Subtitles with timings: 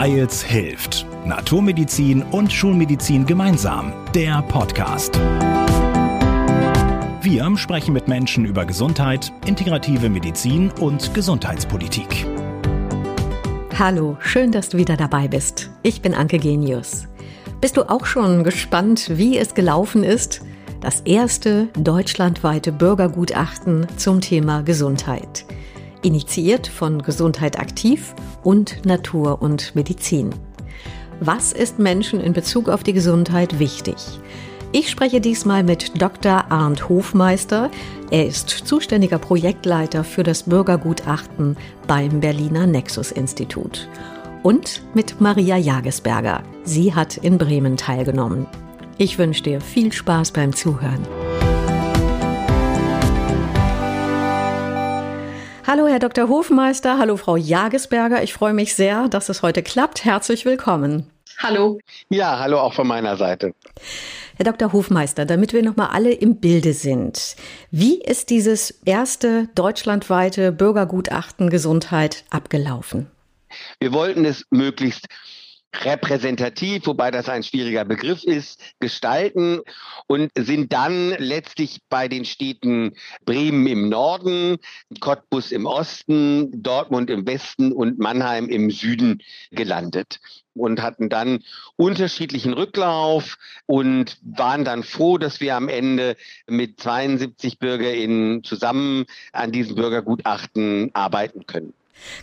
[0.00, 1.06] Weils hilft.
[1.24, 3.92] Naturmedizin und Schulmedizin gemeinsam.
[4.14, 5.18] Der Podcast.
[7.20, 12.28] Wir sprechen mit Menschen über Gesundheit, integrative Medizin und Gesundheitspolitik.
[13.76, 15.72] Hallo, schön, dass du wieder dabei bist.
[15.82, 17.08] Ich bin Anke Genius.
[17.60, 20.42] Bist du auch schon gespannt, wie es gelaufen ist?
[20.80, 25.44] Das erste deutschlandweite Bürgergutachten zum Thema Gesundheit
[26.02, 30.30] initiiert von Gesundheit aktiv und Natur und Medizin.
[31.20, 33.96] Was ist Menschen in Bezug auf die Gesundheit wichtig?
[34.70, 36.50] Ich spreche diesmal mit Dr.
[36.50, 37.70] Arndt Hofmeister.
[38.10, 43.88] Er ist zuständiger Projektleiter für das Bürgergutachten beim Berliner Nexus Institut.
[44.42, 46.42] Und mit Maria Jagesberger.
[46.64, 48.46] Sie hat in Bremen teilgenommen.
[48.98, 51.27] Ich wünsche dir viel Spaß beim Zuhören.
[55.68, 56.30] Hallo, Herr Dr.
[56.30, 56.96] Hofmeister.
[56.98, 58.22] Hallo, Frau Jagesberger.
[58.22, 60.02] Ich freue mich sehr, dass es heute klappt.
[60.02, 61.10] Herzlich willkommen.
[61.36, 61.78] Hallo.
[62.08, 63.52] Ja, hallo auch von meiner Seite.
[64.36, 64.72] Herr Dr.
[64.72, 67.36] Hofmeister, damit wir nochmal alle im Bilde sind.
[67.70, 73.10] Wie ist dieses erste deutschlandweite Bürgergutachten Gesundheit abgelaufen?
[73.78, 75.06] Wir wollten es möglichst
[75.74, 79.60] repräsentativ, wobei das ein schwieriger Begriff ist, gestalten
[80.06, 82.94] und sind dann letztlich bei den Städten
[83.24, 84.56] Bremen im Norden,
[85.00, 90.20] Cottbus im Osten, Dortmund im Westen und Mannheim im Süden gelandet
[90.54, 91.44] und hatten dann
[91.76, 96.16] unterschiedlichen Rücklauf und waren dann froh, dass wir am Ende
[96.48, 101.74] mit 72 BürgerInnen zusammen an diesem Bürgergutachten arbeiten können.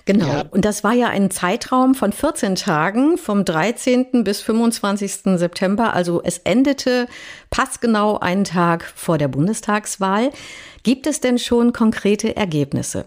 [0.06, 0.28] Genau.
[0.28, 0.44] Ja.
[0.52, 4.24] Und das war ja ein Zeitraum von 14 Tagen vom 13.
[4.24, 5.38] bis 25.
[5.38, 5.94] September.
[5.94, 7.08] Also es endete
[7.50, 10.32] passgenau einen Tag vor der Bundestagswahl.
[10.84, 13.06] Gibt es denn schon konkrete Ergebnisse?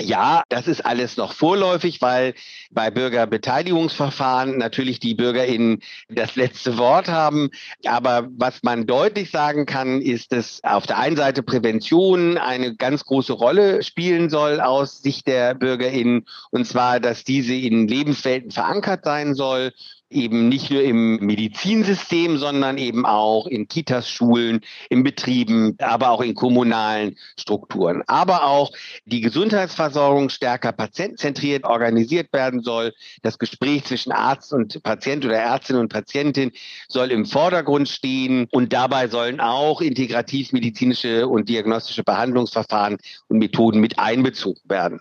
[0.00, 2.34] Ja, das ist alles noch vorläufig, weil
[2.70, 7.50] bei Bürgerbeteiligungsverfahren natürlich die BürgerInnen das letzte Wort haben.
[7.84, 13.04] Aber was man deutlich sagen kann, ist, dass auf der einen Seite Prävention eine ganz
[13.04, 16.26] große Rolle spielen soll aus Sicht der BürgerInnen.
[16.50, 19.72] Und zwar, dass diese in Lebenswelten verankert sein soll
[20.12, 26.20] eben nicht nur im Medizinsystem, sondern eben auch in Kitas, Schulen, in Betrieben, aber auch
[26.20, 28.02] in kommunalen Strukturen.
[28.06, 28.70] Aber auch
[29.04, 32.92] die Gesundheitsversorgung stärker patientenzentriert organisiert werden soll.
[33.22, 36.52] Das Gespräch zwischen Arzt und Patient oder Ärztin und Patientin
[36.88, 42.98] soll im Vordergrund stehen und dabei sollen auch integrativmedizinische und diagnostische Behandlungsverfahren
[43.28, 45.00] und Methoden mit einbezogen werden.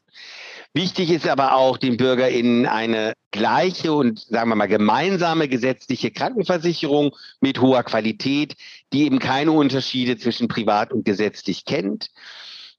[0.73, 7.13] Wichtig ist aber auch, den BürgerInnen eine gleiche und sagen wir mal gemeinsame gesetzliche Krankenversicherung
[7.41, 8.55] mit hoher Qualität,
[8.93, 12.09] die eben keine Unterschiede zwischen privat und gesetzlich kennt.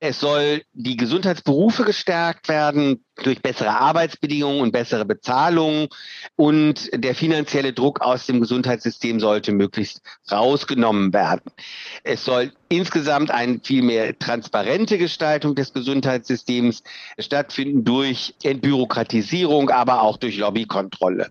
[0.05, 5.87] Es soll die Gesundheitsberufe gestärkt werden durch bessere Arbeitsbedingungen und bessere Bezahlung.
[6.35, 11.53] Und der finanzielle Druck aus dem Gesundheitssystem sollte möglichst rausgenommen werden.
[12.03, 16.83] Es soll insgesamt eine viel mehr transparente Gestaltung des Gesundheitssystems
[17.17, 21.31] stattfinden durch Entbürokratisierung, aber auch durch Lobbykontrolle.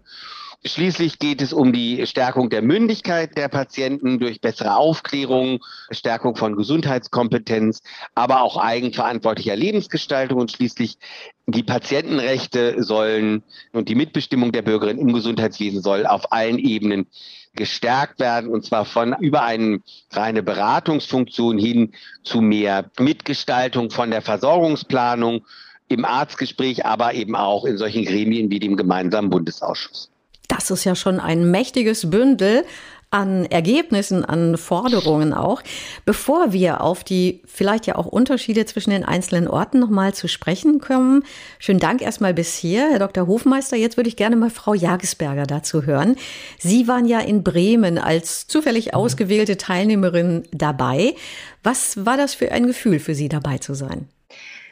[0.63, 6.55] Schließlich geht es um die Stärkung der Mündigkeit der Patienten durch bessere Aufklärung, Stärkung von
[6.55, 7.81] Gesundheitskompetenz,
[8.13, 10.99] aber auch eigenverantwortlicher Lebensgestaltung und schließlich
[11.47, 13.41] die Patientenrechte sollen
[13.73, 17.07] und die Mitbestimmung der Bürgerinnen im Gesundheitswesen soll auf allen Ebenen
[17.55, 24.21] gestärkt werden und zwar von über eine reine Beratungsfunktion hin zu mehr Mitgestaltung von der
[24.21, 25.43] Versorgungsplanung
[25.87, 30.10] im Arztgespräch, aber eben auch in solchen Gremien wie dem gemeinsamen Bundesausschuss.
[30.51, 32.65] Das ist ja schon ein mächtiges Bündel
[33.09, 35.61] an Ergebnissen, an Forderungen auch.
[36.03, 40.81] Bevor wir auf die vielleicht ja auch Unterschiede zwischen den einzelnen Orten nochmal zu sprechen
[40.81, 41.23] kommen,
[41.57, 43.27] schönen Dank erstmal bis hier, Herr Dr.
[43.27, 43.77] Hofmeister.
[43.77, 46.17] Jetzt würde ich gerne mal Frau Jagesberger dazu hören.
[46.59, 51.15] Sie waren ja in Bremen als zufällig ausgewählte Teilnehmerin dabei.
[51.63, 54.09] Was war das für ein Gefühl für Sie dabei zu sein?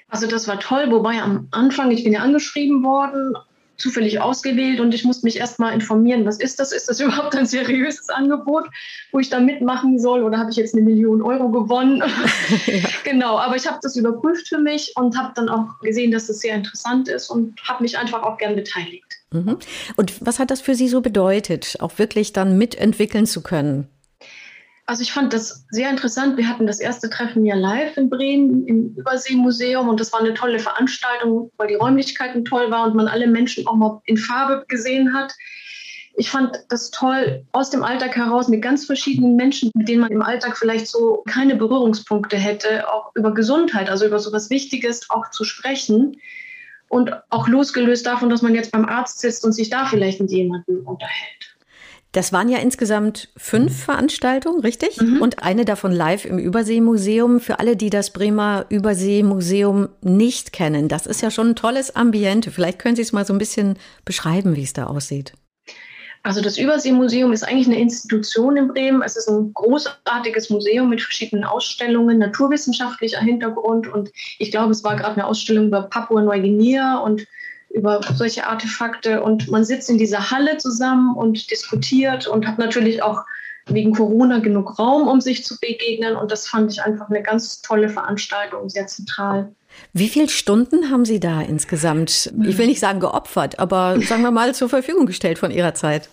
[0.10, 3.34] Also das war toll, wobei am Anfang, ich bin ja angeschrieben worden
[3.80, 6.72] zufällig ausgewählt und ich musste mich erstmal informieren, was ist das?
[6.72, 8.66] Ist das überhaupt ein seriöses Angebot,
[9.12, 12.04] wo ich da mitmachen soll oder habe ich jetzt eine Million Euro gewonnen?
[12.66, 12.80] ja.
[13.04, 16.42] Genau, aber ich habe das überprüft für mich und habe dann auch gesehen, dass es
[16.42, 19.06] sehr interessant ist und habe mich einfach auch gern beteiligt.
[19.32, 19.58] Mhm.
[19.96, 23.88] Und was hat das für Sie so bedeutet, auch wirklich dann mitentwickeln zu können?
[24.90, 26.36] Also ich fand das sehr interessant.
[26.36, 30.34] Wir hatten das erste Treffen ja live in Bremen im Überseemuseum und das war eine
[30.34, 34.66] tolle Veranstaltung, weil die Räumlichkeiten toll waren und man alle Menschen auch mal in Farbe
[34.68, 35.36] gesehen hat.
[36.16, 40.12] Ich fand das toll, aus dem Alltag heraus mit ganz verschiedenen Menschen, mit denen man
[40.12, 45.08] im Alltag vielleicht so keine Berührungspunkte hätte, auch über Gesundheit, also über so was Wichtiges
[45.12, 46.20] auch zu sprechen.
[46.88, 50.32] und auch losgelöst davon, dass man jetzt beim Arzt sitzt und sich da vielleicht mit
[50.32, 51.49] jemandem unterhält.
[52.20, 55.00] Das waren ja insgesamt fünf Veranstaltungen, richtig?
[55.00, 55.22] Mhm.
[55.22, 57.40] Und eine davon live im Überseemuseum.
[57.40, 62.52] Für alle, die das Bremer Überseemuseum nicht kennen, das ist ja schon ein tolles Ambiente.
[62.52, 65.32] Vielleicht können Sie es mal so ein bisschen beschreiben, wie es da aussieht.
[66.22, 69.02] Also das Überseemuseum ist eigentlich eine Institution in Bremen.
[69.02, 73.88] Es ist ein großartiges Museum mit verschiedenen Ausstellungen, naturwissenschaftlicher Hintergrund.
[73.88, 77.26] Und ich glaube, es war gerade eine Ausstellung über Papua-Neuguinea und
[77.70, 79.22] über solche Artefakte.
[79.22, 83.24] Und man sitzt in dieser Halle zusammen und diskutiert und hat natürlich auch
[83.68, 86.16] wegen Corona genug Raum, um sich zu begegnen.
[86.16, 89.54] Und das fand ich einfach eine ganz tolle Veranstaltung, sehr zentral.
[89.94, 94.32] Wie viele Stunden haben Sie da insgesamt, ich will nicht sagen geopfert, aber sagen wir
[94.32, 96.10] mal zur Verfügung gestellt von Ihrer Zeit?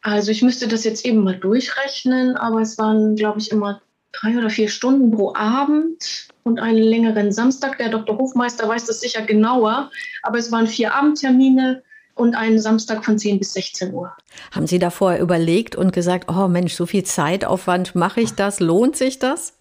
[0.00, 3.80] Also ich müsste das jetzt eben mal durchrechnen, aber es waren, glaube ich, immer
[4.12, 7.78] drei oder vier Stunden pro Abend und einen längeren Samstag.
[7.78, 8.18] Der Dr.
[8.18, 9.90] Hofmeister weiß das sicher genauer,
[10.22, 11.82] aber es waren vier Abendtermine
[12.14, 14.14] und einen Samstag von 10 bis 16 Uhr.
[14.50, 18.60] Haben Sie davor überlegt und gesagt, oh Mensch, so viel Zeitaufwand, mache ich das?
[18.60, 19.54] Lohnt sich das?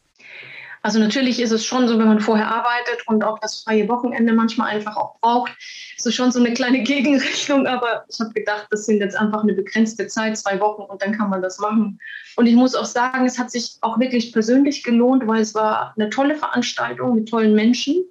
[0.84, 4.34] Also natürlich ist es schon so, wenn man vorher arbeitet und auch das freie Wochenende
[4.34, 5.52] manchmal einfach auch braucht,
[5.96, 7.68] ist es schon so eine kleine Gegenrechnung.
[7.68, 11.16] Aber ich habe gedacht, das sind jetzt einfach eine begrenzte Zeit, zwei Wochen und dann
[11.16, 12.00] kann man das machen.
[12.36, 15.94] Und ich muss auch sagen, es hat sich auch wirklich persönlich gelohnt, weil es war
[15.96, 18.04] eine tolle Veranstaltung mit tollen Menschen.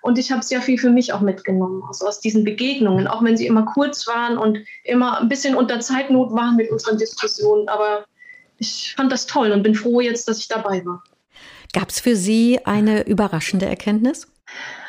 [0.00, 3.38] Und ich habe sehr viel für mich auch mitgenommen, also aus diesen Begegnungen, auch wenn
[3.38, 7.68] sie immer kurz waren und immer ein bisschen unter Zeitnot waren mit unseren Diskussionen.
[7.68, 8.04] Aber
[8.58, 11.02] ich fand das toll und bin froh jetzt, dass ich dabei war.
[11.74, 14.28] Gab es für Sie eine überraschende Erkenntnis?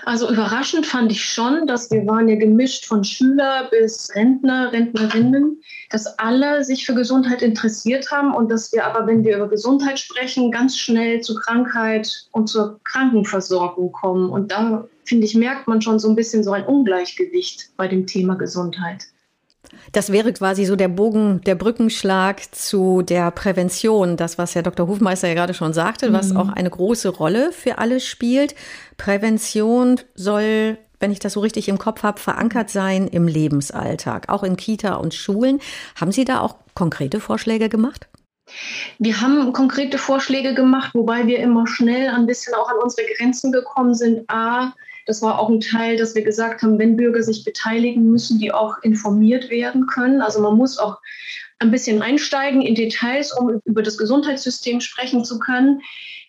[0.05, 5.59] Also überraschend fand ich schon, dass wir waren ja gemischt von Schüler bis Rentner, Rentnerinnen,
[5.89, 9.97] dass alle sich für Gesundheit interessiert haben und dass wir aber, wenn wir über Gesundheit
[9.97, 14.29] sprechen, ganz schnell zu Krankheit und zur Krankenversorgung kommen.
[14.29, 18.05] Und da, finde ich, merkt man schon so ein bisschen so ein Ungleichgewicht bei dem
[18.05, 19.07] Thema Gesundheit.
[19.91, 24.17] Das wäre quasi so der Bogen, der Brückenschlag zu der Prävention.
[24.17, 24.87] Das, was Herr Dr.
[24.87, 26.37] Hofmeister ja gerade schon sagte, was mhm.
[26.37, 28.55] auch eine große Rolle für alle spielt.
[28.97, 34.43] Prävention soll wenn ich das so richtig im Kopf habe, verankert sein im Lebensalltag, auch
[34.43, 35.59] in Kita und Schulen.
[35.99, 38.07] Haben Sie da auch konkrete Vorschläge gemacht?
[38.99, 43.51] Wir haben konkrete Vorschläge gemacht, wobei wir immer schnell ein bisschen auch an unsere Grenzen
[43.51, 44.29] gekommen sind.
[44.29, 44.73] A,
[45.05, 48.51] das war auch ein Teil, dass wir gesagt haben, wenn Bürger sich beteiligen, müssen die
[48.51, 50.21] auch informiert werden können.
[50.21, 50.99] Also man muss auch
[51.59, 55.81] ein bisschen einsteigen in Details, um über das Gesundheitssystem sprechen zu können.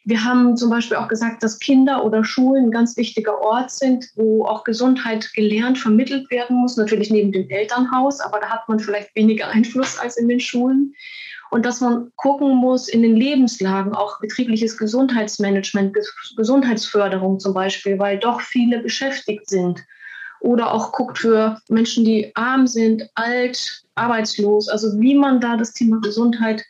[0.05, 4.09] Wir haben zum Beispiel auch gesagt, dass Kinder oder Schulen ein ganz wichtiger Ort sind,
[4.15, 6.77] wo auch Gesundheit gelernt, vermittelt werden muss.
[6.77, 10.95] Natürlich neben dem Elternhaus, aber da hat man vielleicht weniger Einfluss als in den Schulen
[11.51, 15.97] und dass man gucken muss in den Lebenslagen, auch betriebliches Gesundheitsmanagement,
[16.37, 19.85] Gesundheitsförderung zum Beispiel, weil doch viele beschäftigt sind.
[20.41, 25.73] Oder auch guckt für Menschen, die arm sind, alt, arbeitslos, also wie man da das
[25.73, 26.65] Thema Gesundheit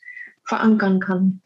[0.44, 1.40] verankern kann.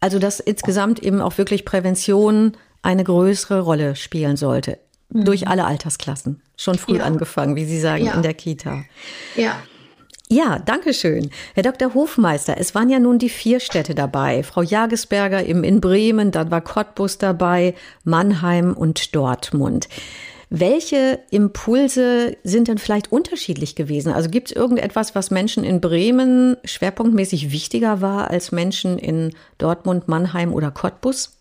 [0.00, 4.78] Also dass insgesamt eben auch wirklich Prävention eine größere Rolle spielen sollte.
[5.10, 5.24] Mhm.
[5.24, 6.42] Durch alle Altersklassen.
[6.56, 7.04] Schon früh ja.
[7.04, 8.14] angefangen, wie Sie sagen, ja.
[8.14, 8.84] in der Kita.
[9.36, 9.56] Ja,
[10.34, 11.30] ja, danke schön.
[11.54, 11.94] Herr Dr.
[11.94, 14.42] Hofmeister, es waren ja nun die vier Städte dabei.
[14.42, 19.88] Frau Jagesberger im, in Bremen, dann war Cottbus dabei, Mannheim und Dortmund.
[20.50, 24.12] Welche Impulse sind denn vielleicht unterschiedlich gewesen?
[24.12, 30.08] Also gibt es irgendetwas, was Menschen in Bremen schwerpunktmäßig wichtiger war als Menschen in Dortmund,
[30.08, 31.33] Mannheim oder Cottbus?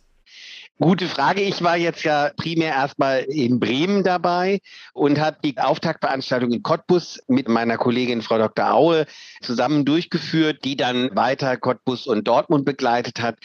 [0.80, 1.42] Gute Frage.
[1.42, 4.60] Ich war jetzt ja primär erstmal in Bremen dabei
[4.94, 8.74] und habe die Auftaktveranstaltung in Cottbus mit meiner Kollegin Frau Dr.
[8.74, 9.06] Aue
[9.42, 13.38] zusammen durchgeführt, die dann weiter Cottbus und Dortmund begleitet hat.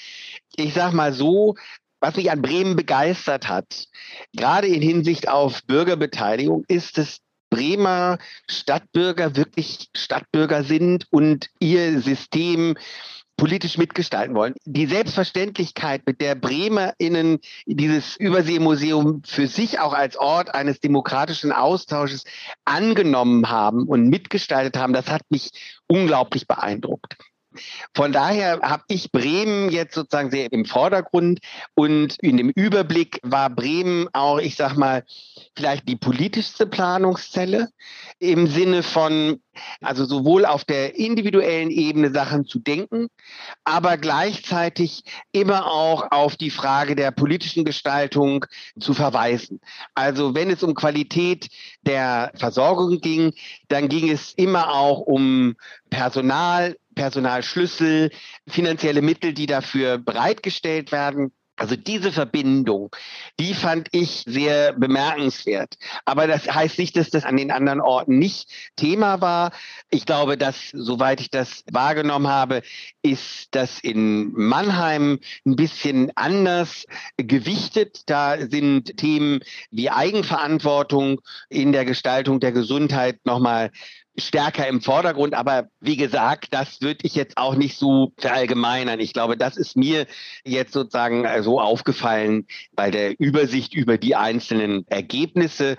[0.56, 1.54] Ich sag mal so,
[2.00, 3.88] was mich an Bremen begeistert hat,
[4.34, 7.18] gerade in Hinsicht auf Bürgerbeteiligung, ist es
[7.50, 8.18] Bremer
[8.48, 12.76] Stadtbürger wirklich Stadtbürger sind und ihr System
[13.38, 14.54] politisch mitgestalten wollen.
[14.66, 22.24] Die Selbstverständlichkeit, mit der BremerInnen dieses Überseemuseum für sich auch als Ort eines demokratischen Austausches
[22.66, 25.50] angenommen haben und mitgestaltet haben, das hat mich
[25.86, 27.16] unglaublich beeindruckt.
[27.94, 31.40] Von daher habe ich Bremen jetzt sozusagen sehr im Vordergrund
[31.74, 35.04] und in dem Überblick war Bremen auch, ich sag mal,
[35.56, 37.70] vielleicht die politischste Planungszelle
[38.18, 39.40] im Sinne von,
[39.80, 43.08] also sowohl auf der individuellen Ebene Sachen zu denken,
[43.64, 45.02] aber gleichzeitig
[45.32, 48.44] immer auch auf die Frage der politischen Gestaltung
[48.78, 49.60] zu verweisen.
[49.94, 51.48] Also wenn es um Qualität
[51.82, 53.32] der Versorgung ging,
[53.68, 55.56] dann ging es immer auch um
[55.90, 58.10] Personal, Personalschlüssel,
[58.48, 61.32] finanzielle Mittel, die dafür bereitgestellt werden.
[61.54, 62.90] Also diese Verbindung,
[63.40, 65.74] die fand ich sehr bemerkenswert.
[66.04, 69.52] Aber das heißt nicht, dass das an den anderen Orten nicht Thema war.
[69.90, 72.62] Ich glaube, dass, soweit ich das wahrgenommen habe,
[73.02, 76.86] ist das in Mannheim ein bisschen anders
[77.16, 78.02] gewichtet.
[78.06, 79.40] Da sind Themen
[79.70, 83.72] wie Eigenverantwortung in der Gestaltung der Gesundheit nochmal
[84.18, 85.34] stärker im Vordergrund.
[85.34, 89.00] Aber wie gesagt, das würde ich jetzt auch nicht so verallgemeinern.
[89.00, 90.06] Ich glaube, das ist mir
[90.44, 95.76] jetzt sozusagen so aufgefallen bei der Übersicht über die einzelnen Ergebnisse.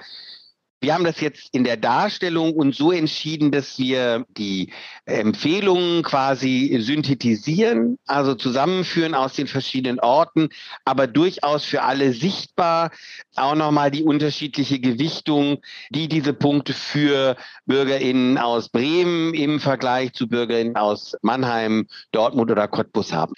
[0.81, 4.71] Wir haben das jetzt in der Darstellung und so entschieden, dass wir die
[5.05, 10.47] Empfehlungen quasi synthetisieren, also zusammenführen aus den verschiedenen Orten,
[10.85, 12.91] aber durchaus für alle sichtbar.
[13.35, 15.57] Auch nochmal die unterschiedliche Gewichtung,
[15.89, 22.69] die diese Punkte für BürgerInnen aus Bremen im Vergleich zu BürgerInnen aus Mannheim, Dortmund oder
[22.69, 23.33] Cottbus haben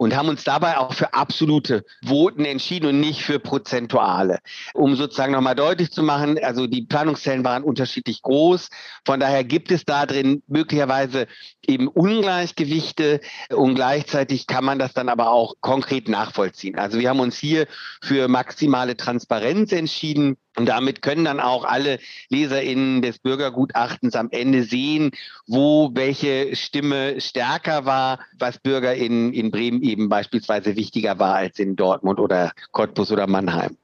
[0.00, 4.38] und haben uns dabei auch für absolute Voten entschieden und nicht für prozentuale.
[4.72, 8.70] Um sozusagen nochmal deutlich zu machen, also die Planungszellen waren unterschiedlich groß.
[9.04, 11.26] Von daher gibt es da drin möglicherweise
[11.66, 16.78] eben Ungleichgewichte und gleichzeitig kann man das dann aber auch konkret nachvollziehen.
[16.78, 17.66] Also wir haben uns hier
[18.00, 20.38] für maximale Transparenz entschieden.
[20.56, 25.12] Und damit können dann auch alle LeserInnen des Bürgergutachtens am Ende sehen,
[25.46, 31.76] wo welche Stimme stärker war, was BürgerInnen in Bremen eben beispielsweise wichtiger war als in
[31.76, 33.76] Dortmund oder Cottbus oder Mannheim.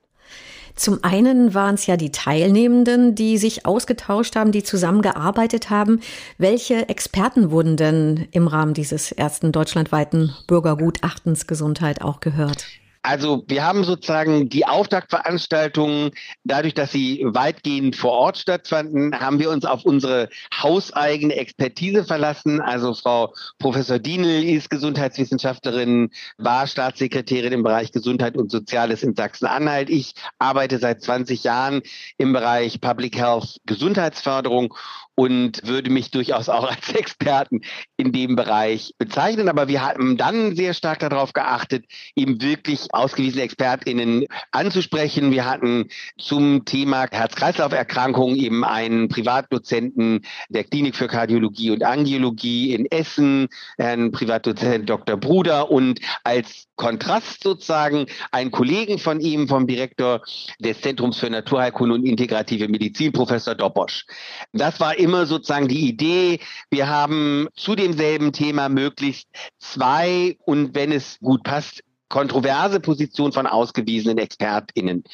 [0.76, 6.00] Zum einen waren es ja die Teilnehmenden, die sich ausgetauscht haben, die zusammengearbeitet haben.
[6.36, 12.66] Welche Experten wurden denn im Rahmen dieses ersten deutschlandweiten Bürgergutachtens Gesundheit auch gehört?
[13.06, 16.10] Also wir haben sozusagen die Auftaktveranstaltungen,
[16.42, 22.60] dadurch, dass sie weitgehend vor Ort stattfanden, haben wir uns auf unsere hauseigene Expertise verlassen.
[22.60, 29.88] Also Frau Professor Dienel ist Gesundheitswissenschaftlerin, war Staatssekretärin im Bereich Gesundheit und Soziales in Sachsen-Anhalt.
[29.88, 31.82] Ich arbeite seit 20 Jahren
[32.18, 34.74] im Bereich Public Health Gesundheitsförderung
[35.16, 37.62] und würde mich durchaus auch als Experten
[37.96, 39.48] in dem Bereich bezeichnen.
[39.48, 45.32] Aber wir haben dann sehr stark darauf geachtet, eben wirklich ausgewiesene ExpertInnen anzusprechen.
[45.32, 52.86] Wir hatten zum Thema Herz-Kreislauf-Erkrankungen eben einen Privatdozenten der Klinik für Kardiologie und Angiologie in
[52.86, 55.16] Essen, Herrn Privatdozent Dr.
[55.16, 60.22] Bruder und als Kontrast sozusagen einen Kollegen von ihm, vom Direktor
[60.58, 64.04] des Zentrums für Naturheilkunde und integrative Medizin, Professor Dobosch.
[64.52, 70.90] Das war immer sozusagen die Idee, wir haben zu demselben Thema möglichst zwei und wenn
[70.90, 75.04] es gut passt, kontroverse Positionen von ausgewiesenen ExpertInnen.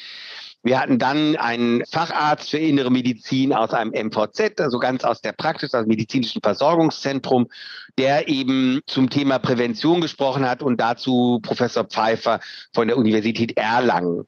[0.65, 5.33] Wir hatten dann einen Facharzt für innere Medizin aus einem MVZ, also ganz aus der
[5.33, 7.49] Praxis, aus dem medizinischen Versorgungszentrum,
[7.99, 12.41] der eben zum Thema Prävention gesprochen hat und dazu Professor Pfeiffer
[12.73, 14.25] von der Universität Erlangen.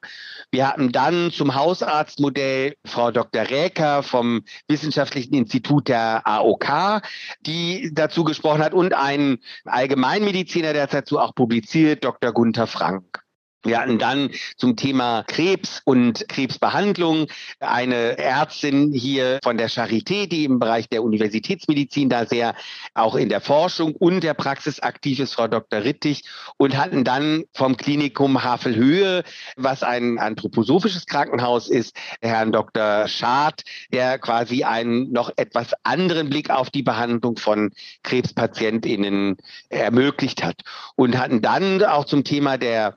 [0.51, 3.43] Wir hatten dann zum Hausarztmodell Frau Dr.
[3.43, 7.01] Räker vom Wissenschaftlichen Institut der AOK,
[7.47, 12.33] die dazu gesprochen hat und einen Allgemeinmediziner, der dazu auch publiziert, Dr.
[12.33, 13.24] Gunther Frank.
[13.65, 17.29] Wir hatten dann zum Thema Krebs und Krebsbehandlung
[17.61, 22.55] eine Ärztin hier von der Charité, die im Bereich der Universitätsmedizin da sehr
[22.93, 25.83] auch in der Forschung und der Praxis aktiv ist, Frau Dr.
[25.83, 26.25] Rittig,
[26.59, 29.25] und hatten dann vom Klinikum Havelhöhe,
[29.57, 33.09] was ein anthroposophisches Krankenhaus ist, Herrn Dr.
[33.09, 37.71] Schad, der quasi einen noch etwas anderen Blick auf die Behandlung von
[38.03, 39.39] KrebspatientInnen
[39.71, 40.61] ermöglicht hat.
[40.97, 42.97] Und hatten dann auch zum Thema der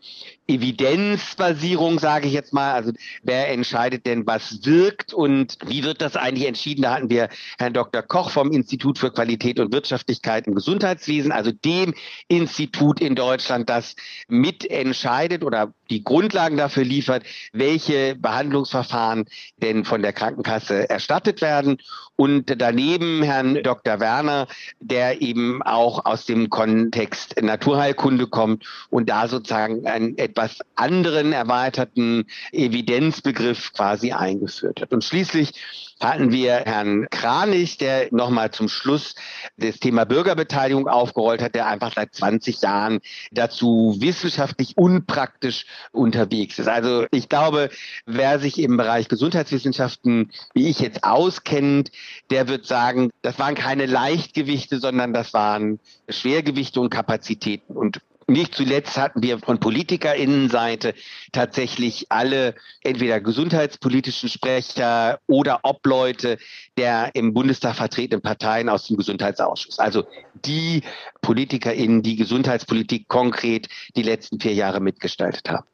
[0.57, 2.73] Evidenzbasierung, sage ich jetzt mal.
[2.73, 2.91] Also
[3.23, 6.81] wer entscheidet denn, was wirkt und wie wird das eigentlich entschieden?
[6.81, 8.01] Da hatten wir Herrn Dr.
[8.01, 11.93] Koch vom Institut für Qualität und Wirtschaftlichkeit im Gesundheitswesen, also dem
[12.27, 13.95] Institut in Deutschland, das
[14.27, 17.23] mitentscheidet oder die Grundlagen dafür liefert,
[17.53, 19.25] welche Behandlungsverfahren
[19.57, 21.77] denn von der Krankenkasse erstattet werden.
[22.15, 23.99] Und daneben Herrn Dr.
[23.99, 24.47] Werner,
[24.79, 32.25] der eben auch aus dem Kontext Naturheilkunde kommt und da sozusagen einen etwas anderen erweiterten
[32.51, 34.93] Evidenzbegriff quasi eingeführt hat.
[34.93, 35.53] Und schließlich
[35.99, 39.15] hatten wir Herrn Kranich, der nochmal zum Schluss
[39.57, 42.99] das Thema Bürgerbeteiligung aufgerollt hat, der einfach seit 20 Jahren
[43.31, 46.67] dazu wissenschaftlich unpraktisch unterwegs ist.
[46.67, 47.69] Also ich glaube,
[48.05, 51.91] wer sich im Bereich Gesundheitswissenschaften, wie ich jetzt auskennt,
[52.29, 57.75] der wird sagen, das waren keine Leichtgewichte, sondern das waren Schwergewichte und Kapazitäten.
[57.75, 60.93] Und nicht zuletzt hatten wir von PolitikerInnenseite
[61.31, 66.38] tatsächlich alle entweder gesundheitspolitischen Sprecher oder Obleute
[66.77, 69.79] der im Bundestag vertretenen Parteien aus dem Gesundheitsausschuss.
[69.79, 70.05] Also
[70.46, 70.84] die
[71.22, 75.65] PolitikerInnen, die Gesundheitspolitik konkret die letzten vier Jahre mitgestaltet haben.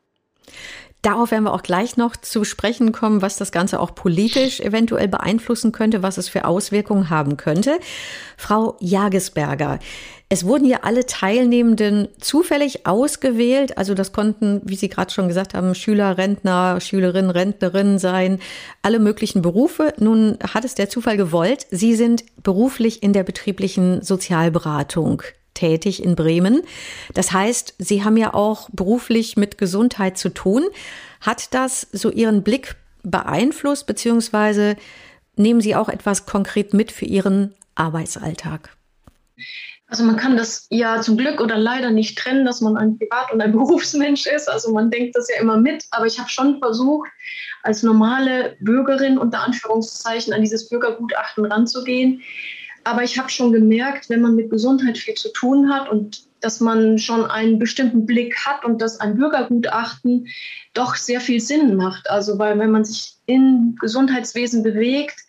[1.03, 5.09] Darauf werden wir auch gleich noch zu sprechen kommen, was das Ganze auch politisch eventuell
[5.09, 7.77] beeinflussen könnte, was es für Auswirkungen haben könnte.
[8.37, 9.79] Frau Jagesberger,
[10.29, 13.77] es wurden ja alle Teilnehmenden zufällig ausgewählt.
[13.77, 18.39] Also das konnten, wie Sie gerade schon gesagt haben, Schüler, Rentner, Schülerinnen, Rentnerinnen sein,
[18.81, 19.93] alle möglichen Berufe.
[19.99, 21.67] Nun hat es der Zufall gewollt.
[21.69, 25.21] Sie sind beruflich in der betrieblichen Sozialberatung
[25.53, 26.63] tätig in Bremen.
[27.13, 30.63] Das heißt, Sie haben ja auch beruflich mit Gesundheit zu tun.
[31.21, 34.75] Hat das so Ihren Blick beeinflusst, beziehungsweise
[35.35, 38.69] nehmen Sie auch etwas konkret mit für Ihren Arbeitsalltag?
[39.87, 43.31] Also man kann das ja zum Glück oder leider nicht trennen, dass man ein Privat-
[43.31, 44.49] und ein Berufsmensch ist.
[44.49, 47.09] Also man denkt das ja immer mit, aber ich habe schon versucht,
[47.61, 52.23] als normale Bürgerin unter Anführungszeichen an dieses Bürgergutachten ranzugehen.
[52.83, 56.59] Aber ich habe schon gemerkt, wenn man mit Gesundheit viel zu tun hat und dass
[56.59, 60.27] man schon einen bestimmten Blick hat und dass ein Bürgergutachten
[60.73, 62.09] doch sehr viel Sinn macht.
[62.09, 65.21] Also weil wenn man sich im Gesundheitswesen bewegt,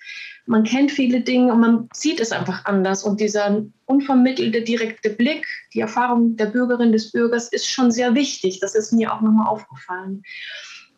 [0.46, 3.04] man kennt viele Dinge und man sieht es einfach anders.
[3.04, 8.60] Und dieser unvermittelte, direkte Blick, die Erfahrung der Bürgerin, des Bürgers ist schon sehr wichtig.
[8.60, 10.22] Das ist mir auch nochmal aufgefallen.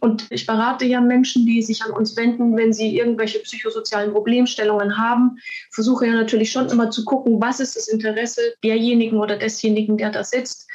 [0.00, 4.98] Und ich berate ja Menschen, die sich an uns wenden, wenn sie irgendwelche psychosozialen Problemstellungen
[4.98, 5.38] haben.
[5.70, 10.10] Versuche ja natürlich schon immer zu gucken, was ist das Interesse derjenigen oder desjenigen, der
[10.10, 10.68] da sitzt.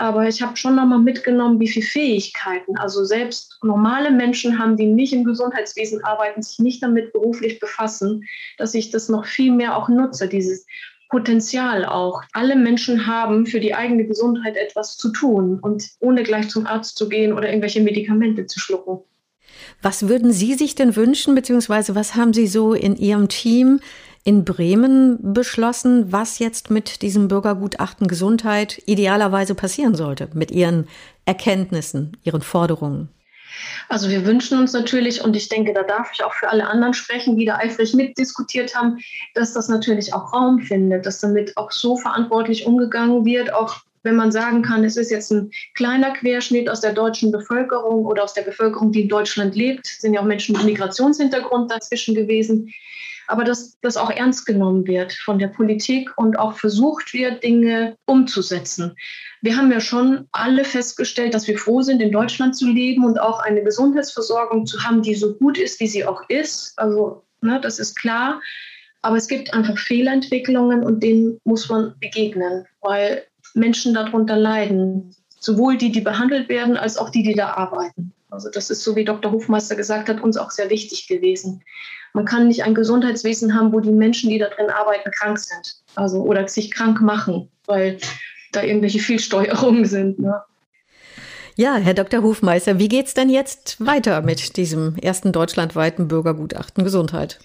[0.00, 4.86] Aber ich habe schon nochmal mitgenommen, wie viele Fähigkeiten, also selbst normale Menschen haben, die
[4.86, 8.24] nicht im Gesundheitswesen arbeiten, sich nicht damit beruflich befassen,
[8.58, 10.66] dass ich das noch viel mehr auch nutze, dieses
[11.08, 12.22] Potenzial auch.
[12.32, 16.98] Alle Menschen haben für die eigene Gesundheit etwas zu tun und ohne gleich zum Arzt
[16.98, 19.00] zu gehen oder irgendwelche Medikamente zu schlucken.
[19.80, 23.80] Was würden Sie sich denn wünschen, beziehungsweise was haben Sie so in Ihrem Team
[24.24, 30.86] in Bremen beschlossen, was jetzt mit diesem Bürgergutachten Gesundheit idealerweise passieren sollte, mit Ihren
[31.24, 33.08] Erkenntnissen, Ihren Forderungen?
[33.88, 36.94] Also wir wünschen uns natürlich, und ich denke, da darf ich auch für alle anderen
[36.94, 38.98] sprechen, die da eifrig mitdiskutiert haben,
[39.34, 44.16] dass das natürlich auch Raum findet, dass damit auch so verantwortlich umgegangen wird, auch wenn
[44.16, 48.32] man sagen kann, es ist jetzt ein kleiner Querschnitt aus der deutschen Bevölkerung oder aus
[48.32, 52.72] der Bevölkerung, die in Deutschland lebt, sind ja auch Menschen mit Migrationshintergrund dazwischen gewesen,
[53.28, 57.96] aber dass das auch ernst genommen wird von der Politik und auch versucht wird, Dinge
[58.06, 58.96] umzusetzen.
[59.42, 63.20] Wir haben ja schon alle festgestellt, dass wir froh sind, in Deutschland zu leben und
[63.20, 66.72] auch eine Gesundheitsversorgung zu haben, die so gut ist, wie sie auch ist.
[66.78, 68.40] Also, ne, das ist klar.
[69.02, 75.14] Aber es gibt einfach Fehlentwicklungen und denen muss man begegnen, weil Menschen darunter leiden.
[75.38, 78.12] Sowohl die, die behandelt werden, als auch die, die da arbeiten.
[78.30, 79.32] Also das ist, so wie Dr.
[79.32, 81.62] Hofmeister gesagt hat, uns auch sehr wichtig gewesen.
[82.12, 85.76] Man kann nicht ein Gesundheitswesen haben, wo die Menschen, die da drin arbeiten, krank sind.
[85.94, 87.98] Also oder sich krank machen, weil
[88.52, 90.18] da irgendwelche Fehlsteuerungen sind.
[90.18, 90.42] Ne?
[91.56, 92.22] Ja, Herr Dr.
[92.22, 97.40] Hofmeister, wie geht es denn jetzt weiter mit diesem ersten deutschlandweiten Bürgergutachten Gesundheit?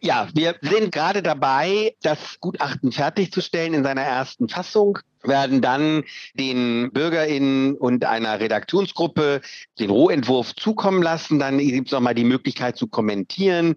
[0.00, 6.90] Ja, wir sind gerade dabei, das Gutachten fertigzustellen in seiner ersten Fassung werden dann den
[6.92, 9.40] BürgerInnen und einer Redaktionsgruppe
[9.78, 11.38] den Rohentwurf zukommen lassen.
[11.38, 13.74] Dann gibt es nochmal die Möglichkeit zu kommentieren.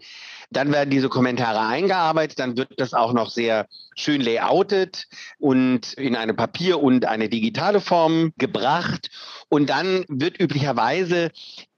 [0.50, 5.08] Dann werden diese Kommentare eingearbeitet, dann wird das auch noch sehr schön layoutet
[5.40, 9.10] und in eine Papier- und eine digitale Form gebracht.
[9.50, 11.32] Und dann wird üblicherweise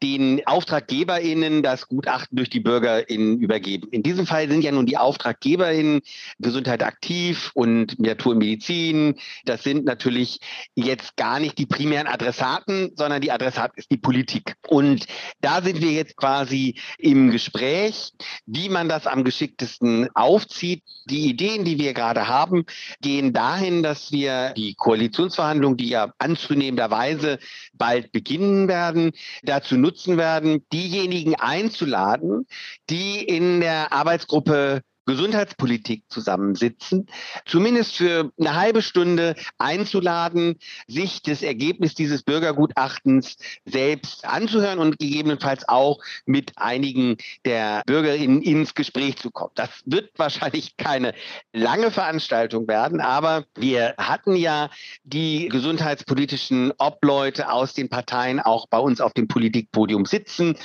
[0.03, 3.87] den AuftraggeberInnen das Gutachten durch die BürgerInnen übergeben.
[3.91, 6.01] In diesem Fall sind ja nun die AuftraggeberInnen
[6.39, 9.15] Gesundheit aktiv und Naturmedizin.
[9.59, 10.39] Das sind natürlich
[10.73, 14.55] jetzt gar nicht die primären Adressaten, sondern die Adressat ist die Politik.
[14.69, 15.05] Und
[15.41, 18.13] da sind wir jetzt quasi im Gespräch,
[18.45, 20.81] wie man das am geschicktesten aufzieht.
[21.09, 22.63] Die Ideen, die wir gerade haben,
[23.01, 27.37] gehen dahin, dass wir die Koalitionsverhandlungen, die ja anzunehmenderweise
[27.73, 29.11] bald beginnen werden,
[29.43, 32.47] dazu nutzen werden, diejenigen einzuladen,
[32.89, 37.07] die in der Arbeitsgruppe Gesundheitspolitik zusammensitzen,
[37.45, 45.67] zumindest für eine halbe Stunde einzuladen, sich das Ergebnis dieses Bürgergutachtens selbst anzuhören und gegebenenfalls
[45.67, 49.51] auch mit einigen der Bürgerinnen ins Gespräch zu kommen.
[49.55, 51.15] Das wird wahrscheinlich keine
[51.53, 54.69] lange Veranstaltung werden, aber wir hatten ja
[55.03, 60.55] die gesundheitspolitischen Obleute aus den Parteien auch bei uns auf dem Politikpodium sitzen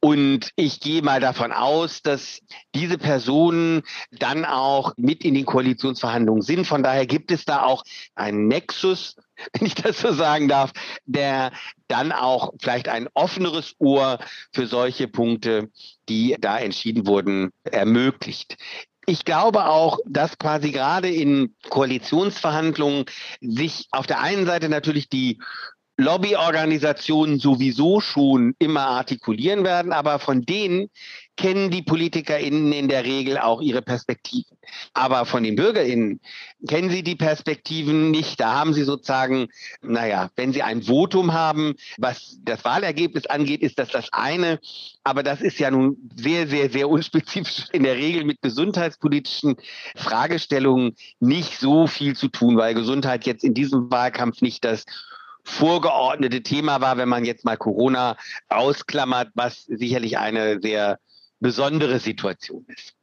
[0.00, 2.40] und ich gehe mal davon aus, dass
[2.74, 6.66] diese Personen dann auch mit in den Koalitionsverhandlungen sind.
[6.66, 7.84] Von daher gibt es da auch
[8.14, 9.16] einen Nexus
[9.52, 10.72] wenn ich das so sagen darf,
[11.06, 11.52] der
[11.88, 14.18] dann auch vielleicht ein offeneres Ohr
[14.52, 15.70] für solche Punkte,
[16.08, 18.56] die da entschieden wurden, ermöglicht.
[19.06, 23.06] Ich glaube auch, dass quasi gerade in Koalitionsverhandlungen
[23.40, 25.40] sich auf der einen Seite natürlich die
[26.00, 30.88] Lobbyorganisationen sowieso schon immer artikulieren werden, aber von denen
[31.36, 34.58] kennen die PolitikerInnen in der Regel auch ihre Perspektiven.
[34.92, 36.20] Aber von den BürgerInnen
[36.68, 38.38] kennen sie die Perspektiven nicht.
[38.40, 39.48] Da haben sie sozusagen,
[39.80, 44.60] naja, wenn sie ein Votum haben, was das Wahlergebnis angeht, ist das das eine.
[45.02, 49.56] Aber das ist ja nun sehr, sehr, sehr unspezifisch in der Regel mit gesundheitspolitischen
[49.96, 54.84] Fragestellungen nicht so viel zu tun, weil Gesundheit jetzt in diesem Wahlkampf nicht das
[55.50, 58.16] vorgeordnete Thema war, wenn man jetzt mal Corona
[58.48, 60.98] ausklammert, was sicherlich eine sehr
[61.40, 62.94] besondere Situation ist.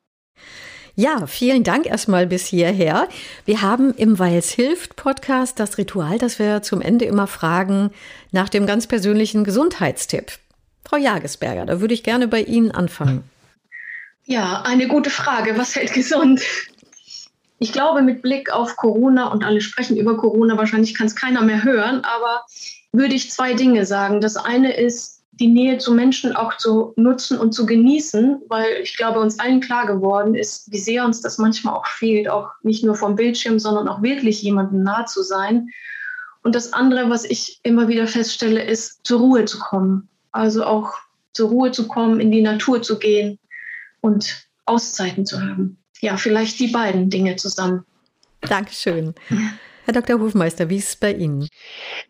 [0.96, 3.08] Ja, vielen Dank erstmal bis hierher.
[3.46, 7.92] Wir haben im Weils hilft Podcast das Ritual, dass wir zum Ende immer fragen
[8.32, 10.40] nach dem ganz persönlichen Gesundheitstipp.
[10.84, 13.24] Frau Jagesberger, da würde ich gerne bei Ihnen anfangen.
[14.26, 15.58] Ja, eine gute Frage.
[15.58, 16.42] Was hält gesund?
[17.60, 21.42] Ich glaube, mit Blick auf Corona und alle sprechen über Corona, wahrscheinlich kann es keiner
[21.42, 22.46] mehr hören, aber
[22.92, 24.22] würde ich zwei Dinge sagen.
[24.22, 28.98] Das eine ist, die Nähe zu Menschen auch zu nutzen und zu genießen, weil ich
[28.98, 32.84] glaube, uns allen klar geworden ist, wie sehr uns das manchmal auch fehlt, auch nicht
[32.84, 35.70] nur vom Bildschirm, sondern auch wirklich jemandem nah zu sein.
[36.44, 40.10] Und das andere, was ich immer wieder feststelle, ist, zur Ruhe zu kommen.
[40.32, 40.94] Also auch
[41.34, 43.38] zur Ruhe zu kommen, in die Natur zu gehen
[44.02, 47.86] und Auszeiten zu haben ja, vielleicht die beiden Dinge zusammen.
[48.42, 49.16] Dankeschön.
[49.88, 50.20] Herr Dr.
[50.20, 51.48] Hofmeister, wie ist es bei Ihnen?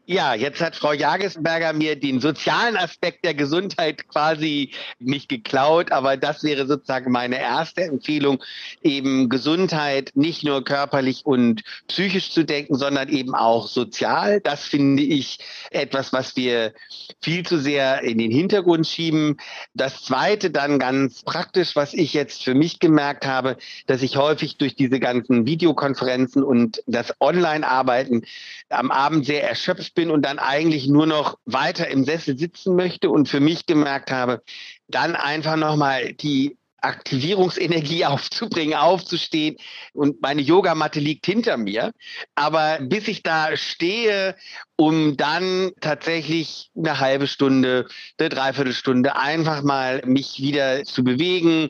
[0.07, 6.17] Ja, jetzt hat Frau Jagesberger mir den sozialen Aspekt der Gesundheit quasi nicht geklaut, aber
[6.17, 8.43] das wäre sozusagen meine erste Empfehlung,
[8.81, 14.41] eben Gesundheit nicht nur körperlich und psychisch zu denken, sondern eben auch sozial.
[14.41, 15.37] Das finde ich
[15.69, 16.73] etwas, was wir
[17.21, 19.37] viel zu sehr in den Hintergrund schieben.
[19.75, 24.57] Das zweite dann ganz praktisch, was ich jetzt für mich gemerkt habe, dass ich häufig
[24.57, 28.25] durch diese ganzen Videokonferenzen und das Online arbeiten,
[28.69, 33.09] am Abend sehr erschöpft bin und dann eigentlich nur noch weiter im Sessel sitzen möchte
[33.09, 34.41] und für mich gemerkt habe,
[34.87, 39.57] dann einfach nochmal die Aktivierungsenergie aufzubringen, aufzustehen
[39.93, 41.91] und meine Yogamatte liegt hinter mir.
[42.35, 44.35] Aber bis ich da stehe,
[44.75, 51.69] um dann tatsächlich eine halbe Stunde, eine Dreiviertelstunde einfach mal mich wieder zu bewegen,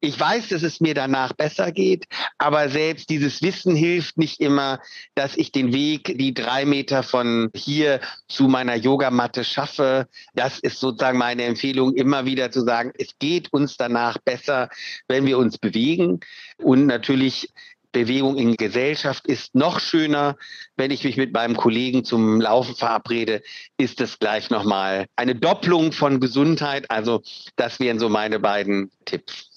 [0.00, 2.06] ich weiß, dass es mir danach besser geht,
[2.38, 4.80] aber selbst dieses Wissen hilft nicht immer,
[5.14, 10.08] dass ich den Weg, die drei Meter von hier zu meiner Yogamatte schaffe.
[10.34, 14.70] Das ist sozusagen meine Empfehlung, immer wieder zu sagen, es geht uns danach besser,
[15.06, 16.20] wenn wir uns bewegen.
[16.56, 17.48] Und natürlich
[17.92, 20.36] Bewegung in Gesellschaft ist noch schöner.
[20.76, 23.42] Wenn ich mich mit meinem Kollegen zum Laufen verabrede,
[23.76, 26.90] ist es gleich nochmal eine Doppelung von Gesundheit.
[26.90, 27.22] Also
[27.56, 29.49] das wären so meine beiden Tipps.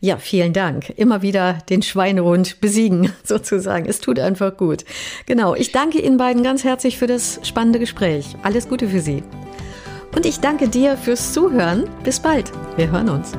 [0.00, 0.90] Ja, vielen Dank.
[0.96, 3.86] Immer wieder den Schweinehund besiegen, sozusagen.
[3.86, 4.84] Es tut einfach gut.
[5.26, 5.54] Genau.
[5.54, 8.36] Ich danke Ihnen beiden ganz herzlich für das spannende Gespräch.
[8.42, 9.22] Alles Gute für Sie.
[10.14, 11.88] Und ich danke dir fürs Zuhören.
[12.02, 12.50] Bis bald.
[12.76, 13.32] Wir hören uns.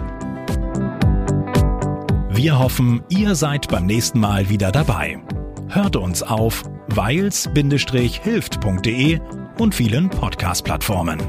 [2.29, 5.21] Wir hoffen, ihr seid beim nächsten Mal wieder dabei.
[5.67, 9.19] Hört uns auf weils-hilft.de
[9.59, 11.21] und vielen Podcast-Plattformen.